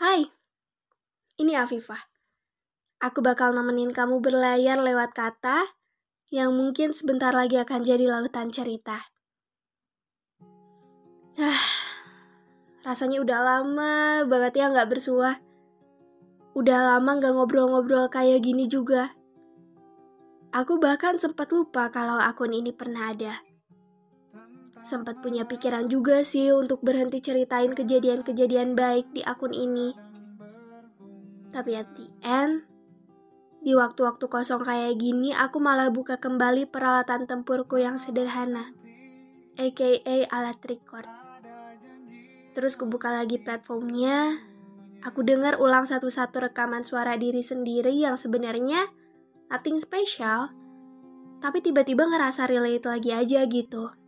Hai, 0.00 0.24
ini 1.36 1.52
Afifah. 1.60 2.00
Aku 3.04 3.20
bakal 3.20 3.52
nemenin 3.52 3.92
kamu 3.92 4.24
berlayar 4.24 4.80
lewat 4.80 5.12
kata 5.12 5.76
yang 6.32 6.56
mungkin 6.56 6.96
sebentar 6.96 7.36
lagi 7.36 7.60
akan 7.60 7.84
jadi 7.84 8.08
lautan 8.08 8.48
cerita. 8.48 8.96
Ah, 11.36 11.64
rasanya 12.80 13.20
udah 13.20 13.40
lama 13.44 14.24
banget 14.24 14.64
ya 14.64 14.72
nggak 14.72 14.88
bersuah. 14.88 15.36
Udah 16.56 16.96
lama 16.96 17.20
nggak 17.20 17.36
ngobrol-ngobrol 17.36 18.08
kayak 18.08 18.40
gini 18.40 18.64
juga. 18.72 19.12
Aku 20.56 20.80
bahkan 20.80 21.20
sempat 21.20 21.52
lupa 21.52 21.92
kalau 21.92 22.16
akun 22.16 22.56
ini 22.56 22.72
pernah 22.72 23.12
ada. 23.12 23.49
Sempat 24.80 25.20
punya 25.20 25.44
pikiran 25.44 25.92
juga 25.92 26.24
sih 26.24 26.50
untuk 26.56 26.80
berhenti 26.80 27.20
ceritain 27.20 27.76
kejadian-kejadian 27.76 28.72
baik 28.72 29.12
di 29.12 29.20
akun 29.20 29.52
ini. 29.52 29.92
Tapi 31.52 31.76
at 31.76 31.88
the 31.98 32.08
end, 32.24 32.64
di 33.60 33.76
waktu-waktu 33.76 34.24
kosong 34.24 34.64
kayak 34.64 34.96
gini, 34.96 35.36
aku 35.36 35.60
malah 35.60 35.92
buka 35.92 36.16
kembali 36.16 36.72
peralatan 36.72 37.28
tempurku 37.28 37.76
yang 37.76 38.00
sederhana, 38.00 38.72
aka 39.60 40.00
alat 40.32 40.56
record. 40.64 41.04
Terus 42.56 42.80
kubuka 42.80 43.12
lagi 43.12 43.36
platformnya, 43.36 44.40
aku 45.04 45.20
dengar 45.28 45.60
ulang 45.60 45.84
satu-satu 45.84 46.48
rekaman 46.48 46.88
suara 46.88 47.20
diri 47.20 47.44
sendiri 47.44 47.92
yang 47.92 48.16
sebenarnya 48.16 48.88
nothing 49.52 49.76
special, 49.76 50.48
tapi 51.44 51.60
tiba-tiba 51.60 52.08
ngerasa 52.08 52.48
relate 52.48 52.88
lagi 52.88 53.12
aja 53.12 53.44
gitu. 53.44 53.99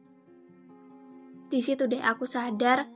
Di 1.52 1.60
situ 1.60 1.84
deh 1.84 2.00
aku 2.00 2.24
sadar 2.24 2.88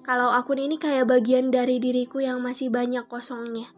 kalau 0.00 0.32
akun 0.32 0.56
ini 0.56 0.80
kayak 0.80 1.12
bagian 1.12 1.52
dari 1.52 1.76
diriku 1.76 2.24
yang 2.24 2.40
masih 2.40 2.72
banyak 2.72 3.04
kosongnya. 3.04 3.68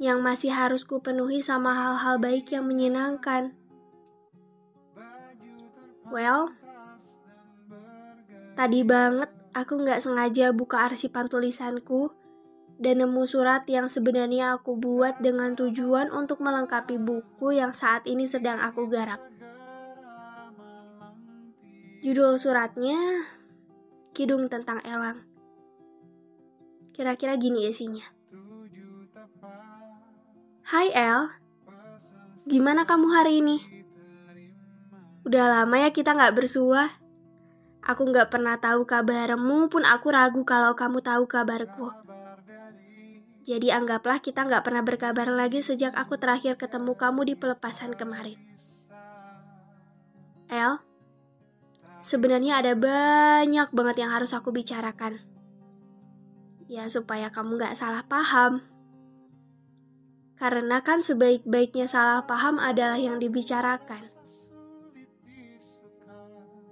Yang 0.00 0.18
masih 0.24 0.50
harus 0.56 0.88
ku 0.88 1.04
penuhi 1.04 1.44
sama 1.44 1.76
hal-hal 1.76 2.16
baik 2.16 2.48
yang 2.48 2.64
menyenangkan. 2.64 3.52
Well, 6.08 6.48
tadi 8.56 8.80
banget 8.88 9.28
aku 9.52 9.84
nggak 9.84 10.00
sengaja 10.00 10.56
buka 10.56 10.88
arsipan 10.88 11.28
tulisanku 11.28 12.16
dan 12.80 13.04
nemu 13.04 13.22
surat 13.28 13.68
yang 13.68 13.92
sebenarnya 13.92 14.56
aku 14.56 14.80
buat 14.80 15.20
dengan 15.20 15.52
tujuan 15.52 16.08
untuk 16.08 16.40
melengkapi 16.40 16.96
buku 16.96 17.52
yang 17.52 17.76
saat 17.76 18.08
ini 18.08 18.24
sedang 18.24 18.64
aku 18.64 18.88
garap. 18.88 19.37
Judul 21.98 22.38
suratnya 22.38 23.26
Kidung 24.14 24.46
tentang 24.46 24.78
Elang. 24.86 25.18
Kira-kira 26.94 27.34
gini 27.34 27.66
isinya. 27.66 28.06
Hai 30.62 30.94
El, 30.94 31.26
gimana 32.46 32.86
kamu 32.86 33.06
hari 33.10 33.42
ini? 33.42 33.58
Udah 35.26 35.50
lama 35.50 35.74
ya 35.74 35.90
kita 35.90 36.14
gak 36.14 36.38
bersua. 36.38 36.86
Aku 37.82 38.06
gak 38.14 38.30
pernah 38.30 38.62
tahu 38.62 38.86
kabarmu 38.86 39.66
pun 39.66 39.82
aku 39.82 40.14
ragu 40.14 40.46
kalau 40.46 40.78
kamu 40.78 41.02
tahu 41.02 41.26
kabarku. 41.26 41.90
Jadi 43.42 43.74
anggaplah 43.74 44.22
kita 44.22 44.46
gak 44.46 44.62
pernah 44.62 44.86
berkabar 44.86 45.26
lagi 45.34 45.66
sejak 45.66 45.98
aku 45.98 46.14
terakhir 46.14 46.54
ketemu 46.62 46.94
kamu 46.94 47.26
di 47.26 47.34
pelepasan 47.34 47.98
kemarin. 47.98 48.38
El, 50.46 50.78
Sebenarnya 52.08 52.64
ada 52.64 52.72
banyak 52.72 53.68
banget 53.68 53.96
yang 54.00 54.16
harus 54.16 54.32
aku 54.32 54.48
bicarakan. 54.48 55.20
Ya 56.64 56.88
supaya 56.88 57.28
kamu 57.28 57.60
gak 57.60 57.76
salah 57.76 58.00
paham. 58.08 58.64
Karena 60.40 60.80
kan 60.80 61.04
sebaik-baiknya 61.04 61.84
salah 61.84 62.24
paham 62.24 62.56
adalah 62.56 62.96
yang 62.96 63.20
dibicarakan. 63.20 64.00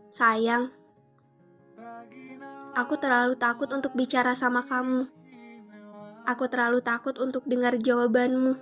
Sayang, 0.08 0.72
aku 2.72 2.96
terlalu 2.96 3.36
takut 3.36 3.68
untuk 3.76 3.92
bicara 3.92 4.32
sama 4.32 4.64
kamu. 4.64 5.04
Aku 6.24 6.48
terlalu 6.48 6.80
takut 6.80 7.12
untuk 7.20 7.44
dengar 7.44 7.76
jawabanmu. 7.76 8.56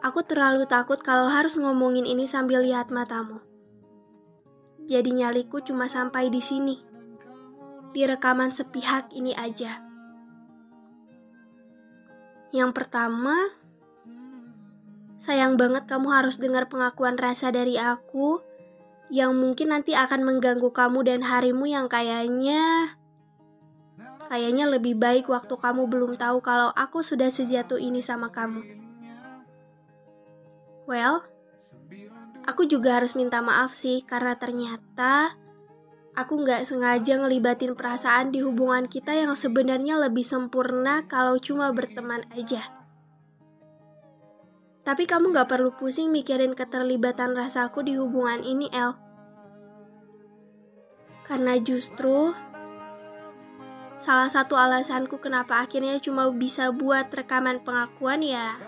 Aku 0.00 0.24
terlalu 0.24 0.64
takut 0.64 0.96
kalau 1.04 1.28
harus 1.28 1.60
ngomongin 1.60 2.08
ini 2.08 2.24
sambil 2.24 2.64
lihat 2.64 2.88
matamu. 2.88 3.51
Jadi 4.86 5.10
nyaliku 5.14 5.62
cuma 5.62 5.86
sampai 5.86 6.28
di 6.28 6.42
sini. 6.42 6.76
Di 7.92 8.02
rekaman 8.08 8.50
sepihak 8.50 9.12
ini 9.14 9.36
aja. 9.36 9.82
Yang 12.52 12.70
pertama, 12.76 13.36
sayang 15.16 15.56
banget 15.56 15.88
kamu 15.88 16.08
harus 16.12 16.36
dengar 16.36 16.68
pengakuan 16.68 17.16
rasa 17.16 17.48
dari 17.48 17.80
aku 17.80 18.42
yang 19.12 19.36
mungkin 19.36 19.72
nanti 19.72 19.96
akan 19.96 20.24
mengganggu 20.24 20.72
kamu 20.72 21.04
dan 21.04 21.20
harimu 21.24 21.68
yang 21.68 21.88
kayaknya 21.88 22.96
kayaknya 24.32 24.64
lebih 24.64 24.96
baik 24.96 25.28
waktu 25.28 25.52
kamu 25.52 25.84
belum 25.84 26.16
tahu 26.16 26.40
kalau 26.40 26.72
aku 26.72 27.04
sudah 27.04 27.28
sejatuh 27.28 27.76
ini 27.76 28.00
sama 28.00 28.32
kamu. 28.32 28.64
Well, 30.88 31.24
Aku 32.42 32.66
juga 32.66 32.98
harus 32.98 33.14
minta 33.14 33.38
maaf 33.38 33.70
sih 33.70 34.02
karena 34.02 34.34
ternyata 34.34 35.38
aku 36.18 36.42
nggak 36.42 36.66
sengaja 36.66 37.22
ngelibatin 37.22 37.78
perasaan 37.78 38.34
di 38.34 38.42
hubungan 38.42 38.90
kita 38.90 39.14
yang 39.14 39.38
sebenarnya 39.38 39.96
lebih 39.96 40.26
sempurna 40.26 41.06
kalau 41.06 41.38
cuma 41.38 41.70
berteman 41.70 42.26
aja. 42.34 42.82
Tapi 44.82 45.06
kamu 45.06 45.30
gak 45.30 45.46
perlu 45.46 45.70
pusing 45.78 46.10
mikirin 46.10 46.58
keterlibatan 46.58 47.38
rasaku 47.38 47.86
di 47.86 47.94
hubungan 47.94 48.42
ini, 48.42 48.66
El. 48.74 48.98
Karena 51.22 51.54
justru 51.62 52.34
salah 53.94 54.26
satu 54.26 54.58
alasanku 54.58 55.22
kenapa 55.22 55.62
akhirnya 55.62 56.02
cuma 56.02 56.26
bisa 56.34 56.74
buat 56.74 57.06
rekaman 57.14 57.62
pengakuan 57.62 58.26
ya 58.26 58.58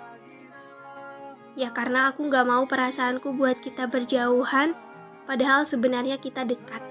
Ya 1.54 1.70
karena 1.70 2.10
aku 2.10 2.26
gak 2.26 2.50
mau 2.50 2.66
perasaanku 2.66 3.30
buat 3.38 3.62
kita 3.62 3.86
berjauhan, 3.86 4.74
padahal 5.22 5.62
sebenarnya 5.62 6.18
kita 6.18 6.42
dekat. 6.42 6.82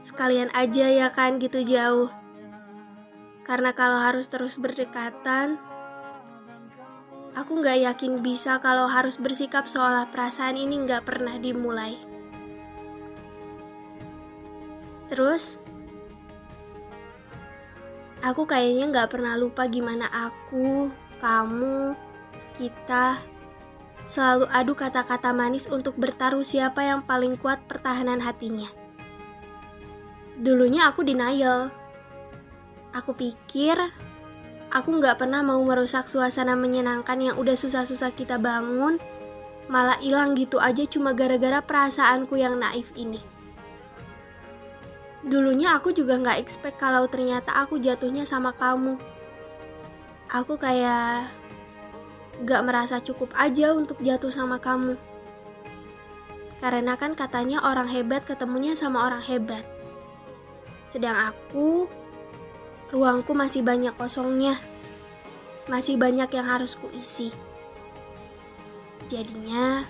Sekalian 0.00 0.48
aja 0.54 0.86
ya 0.86 1.08
kan 1.10 1.42
gitu 1.42 1.60
jauh. 1.66 2.08
Karena 3.42 3.74
kalau 3.74 3.98
harus 3.98 4.30
terus 4.30 4.54
berdekatan, 4.54 5.58
aku 7.34 7.58
gak 7.58 7.82
yakin 7.82 8.22
bisa 8.22 8.62
kalau 8.62 8.86
harus 8.86 9.18
bersikap 9.18 9.66
seolah 9.66 10.06
perasaan 10.14 10.54
ini 10.54 10.86
gak 10.86 11.02
pernah 11.02 11.34
dimulai. 11.34 11.98
Terus, 15.10 15.58
aku 18.22 18.46
kayaknya 18.46 18.86
gak 18.94 19.18
pernah 19.18 19.34
lupa 19.34 19.66
gimana 19.66 20.06
aku, 20.06 20.94
kamu, 21.18 21.98
kita 22.60 23.24
selalu 24.04 24.44
adu 24.52 24.76
kata-kata 24.76 25.32
manis 25.32 25.64
untuk 25.72 25.96
bertaruh 25.96 26.44
siapa 26.44 26.84
yang 26.84 27.00
paling 27.00 27.40
kuat 27.40 27.64
pertahanan 27.64 28.20
hatinya. 28.20 28.68
Dulunya 30.36 30.92
aku 30.92 31.00
denial. 31.00 31.72
Aku 32.92 33.16
pikir 33.16 33.80
aku 34.68 34.88
nggak 35.00 35.16
pernah 35.16 35.40
mau 35.40 35.62
merusak 35.64 36.04
suasana 36.04 36.52
menyenangkan 36.52 37.16
yang 37.16 37.36
udah 37.40 37.56
susah-susah 37.56 38.12
kita 38.12 38.36
bangun, 38.36 39.00
malah 39.72 39.96
hilang 40.04 40.36
gitu 40.36 40.60
aja 40.60 40.84
cuma 40.84 41.16
gara-gara 41.16 41.64
perasaanku 41.64 42.36
yang 42.36 42.60
naif 42.60 42.92
ini. 42.92 43.24
Dulunya 45.24 45.76
aku 45.76 45.96
juga 45.96 46.16
nggak 46.16 46.40
expect 46.44 46.76
kalau 46.76 47.08
ternyata 47.08 47.56
aku 47.56 47.80
jatuhnya 47.80 48.28
sama 48.28 48.52
kamu. 48.52 49.00
Aku 50.30 50.56
kayak 50.56 51.39
gak 52.40 52.64
merasa 52.64 53.04
cukup 53.04 53.32
aja 53.36 53.76
untuk 53.76 54.00
jatuh 54.00 54.32
sama 54.32 54.56
kamu. 54.56 54.96
Karena 56.60 56.96
kan 56.96 57.16
katanya 57.16 57.64
orang 57.64 57.88
hebat 57.88 58.24
ketemunya 58.24 58.76
sama 58.76 59.04
orang 59.08 59.24
hebat. 59.24 59.64
Sedang 60.88 61.16
aku, 61.16 61.88
ruangku 62.92 63.32
masih 63.32 63.64
banyak 63.64 63.92
kosongnya. 63.96 64.56
Masih 65.68 65.96
banyak 65.96 66.28
yang 66.32 66.46
harus 66.48 66.76
kuisi. 66.76 67.32
Jadinya, 69.08 69.84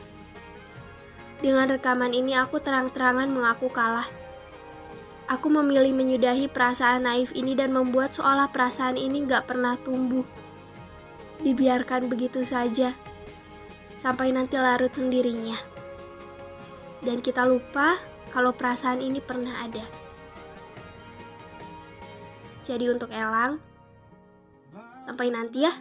dengan 1.43 1.67
rekaman 1.71 2.15
ini 2.15 2.39
aku 2.39 2.63
terang-terangan 2.63 3.31
mengaku 3.31 3.71
kalah. 3.71 4.07
Aku 5.31 5.47
memilih 5.47 5.95
menyudahi 5.95 6.51
perasaan 6.51 7.07
naif 7.07 7.31
ini 7.39 7.55
dan 7.55 7.71
membuat 7.71 8.11
seolah 8.11 8.51
perasaan 8.51 8.99
ini 8.99 9.23
gak 9.27 9.47
pernah 9.47 9.79
tumbuh 9.79 10.27
dibiarkan 11.41 12.09
begitu 12.13 12.45
saja 12.45 12.93
sampai 14.01 14.33
nanti 14.33 14.57
larut 14.57 14.93
sendirinya. 14.93 15.57
Dan 17.01 17.21
kita 17.25 17.49
lupa 17.49 17.97
kalau 18.33 18.53
perasaan 18.57 19.01
ini 19.01 19.21
pernah 19.21 19.65
ada. 19.65 19.85
Jadi 22.65 22.87
untuk 22.93 23.11
Elang, 23.11 23.61
sampai 25.05 25.29
nanti 25.33 25.65
ya. 25.65 25.73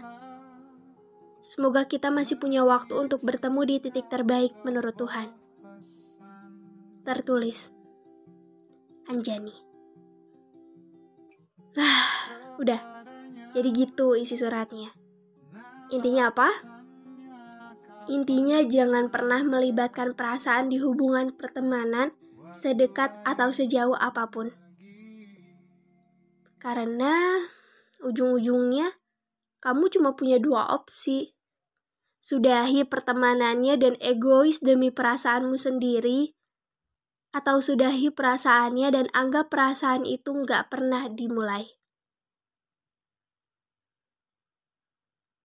Semoga 1.40 1.88
kita 1.88 2.12
masih 2.12 2.38
punya 2.38 2.62
waktu 2.68 2.94
untuk 2.94 3.24
bertemu 3.24 3.62
di 3.68 3.76
titik 3.82 4.12
terbaik 4.12 4.54
menurut 4.64 4.96
Tuhan. 4.96 5.32
Tertulis 7.04 7.74
Anjani. 9.10 9.56
Nah, 11.74 12.06
udah. 12.62 12.82
Jadi 13.50 13.70
gitu 13.74 14.14
isi 14.14 14.38
suratnya. 14.38 14.94
Intinya 15.90 16.30
apa? 16.30 16.50
Intinya 18.10 18.62
jangan 18.66 19.14
pernah 19.14 19.42
melibatkan 19.46 20.18
perasaan 20.18 20.70
di 20.70 20.82
hubungan 20.82 21.34
pertemanan 21.34 22.14
sedekat 22.50 23.22
atau 23.26 23.54
sejauh 23.54 23.94
apa 23.94 24.30
pun. 24.30 24.50
Karena 26.58 27.42
ujung-ujungnya 28.02 28.98
kamu 29.62 29.90
cuma 29.94 30.18
punya 30.18 30.42
dua 30.42 30.74
opsi. 30.74 31.38
Sudahi 32.20 32.84
pertemanannya 32.84 33.80
dan 33.80 33.96
egois 34.04 34.60
demi 34.60 34.92
perasaanmu 34.92 35.56
sendiri, 35.56 36.36
atau 37.32 37.64
sudahi 37.64 38.12
perasaannya 38.12 38.92
dan 38.92 39.06
anggap 39.16 39.48
perasaan 39.48 40.04
itu 40.04 40.36
nggak 40.36 40.68
pernah 40.68 41.08
dimulai. 41.08 41.79